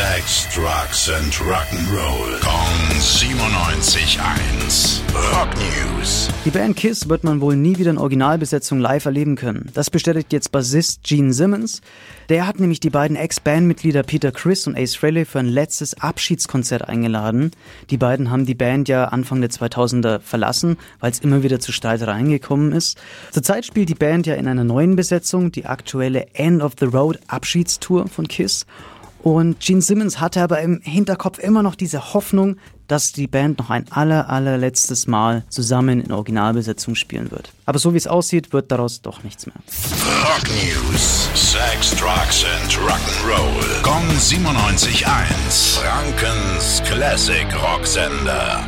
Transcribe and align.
Sex, 0.00 0.48
Drugs 0.54 1.10
and 1.10 1.30
Rock'n'Roll. 1.34 2.40
Kong 2.40 2.88
97.1. 2.98 5.02
Rock 5.14 5.50
News. 5.56 6.30
Die 6.46 6.50
Band 6.50 6.76
Kiss 6.76 7.10
wird 7.10 7.22
man 7.22 7.42
wohl 7.42 7.54
nie 7.54 7.76
wieder 7.76 7.90
in 7.90 7.98
Originalbesetzung 7.98 8.80
live 8.80 9.04
erleben 9.04 9.36
können. 9.36 9.68
Das 9.74 9.90
bestätigt 9.90 10.32
jetzt 10.32 10.52
Bassist 10.52 11.02
Gene 11.02 11.34
Simmons. 11.34 11.82
Der 12.30 12.46
hat 12.46 12.60
nämlich 12.60 12.80
die 12.80 12.88
beiden 12.88 13.14
Ex-Bandmitglieder 13.14 14.02
Peter 14.02 14.32
Chris 14.32 14.66
und 14.66 14.74
Ace 14.74 14.94
Frehley 14.94 15.26
für 15.26 15.40
ein 15.40 15.48
letztes 15.48 16.00
Abschiedskonzert 16.00 16.88
eingeladen. 16.88 17.50
Die 17.90 17.98
beiden 17.98 18.30
haben 18.30 18.46
die 18.46 18.54
Band 18.54 18.88
ja 18.88 19.04
Anfang 19.04 19.42
der 19.42 19.50
2000er 19.50 20.20
verlassen, 20.20 20.78
weil 21.00 21.12
es 21.12 21.18
immer 21.18 21.42
wieder 21.42 21.60
zu 21.60 21.72
Streitereien 21.72 22.30
gekommen 22.30 22.72
ist. 22.72 22.98
Zurzeit 23.32 23.66
spielt 23.66 23.90
die 23.90 23.94
Band 23.94 24.26
ja 24.26 24.34
in 24.34 24.48
einer 24.48 24.64
neuen 24.64 24.96
Besetzung, 24.96 25.52
die 25.52 25.66
aktuelle 25.66 26.28
End 26.32 26.62
of 26.62 26.72
the 26.80 26.86
Road 26.86 27.18
Abschiedstour 27.26 28.08
von 28.08 28.28
Kiss. 28.28 28.64
Und 29.22 29.60
Gene 29.60 29.82
Simmons 29.82 30.20
hatte 30.20 30.42
aber 30.42 30.60
im 30.60 30.80
Hinterkopf 30.82 31.38
immer 31.38 31.62
noch 31.62 31.74
diese 31.74 32.14
Hoffnung, 32.14 32.56
dass 32.88 33.12
die 33.12 33.26
Band 33.26 33.58
noch 33.58 33.70
ein 33.70 33.86
aller, 33.90 34.28
allerletztes 34.30 35.06
Mal 35.06 35.44
zusammen 35.48 36.00
in 36.00 36.10
Originalbesetzung 36.10 36.94
spielen 36.94 37.30
wird. 37.30 37.52
Aber 37.66 37.78
so 37.78 37.92
wie 37.92 37.98
es 37.98 38.06
aussieht, 38.06 38.52
wird 38.52 38.72
daraus 38.72 39.02
doch 39.02 39.22
nichts 39.22 39.46
mehr. 39.46 39.56
Rock 40.24 40.48
News. 40.48 41.28
Sex, 41.34 41.94
Drugs 41.96 42.44
and 42.44 42.72
Rock'n'Roll. 42.72 43.82
Kong 43.82 44.08
97.1. 44.18 45.78
Frankens 45.78 46.82
Classic 46.84 47.46
Rocksender. 47.62 48.64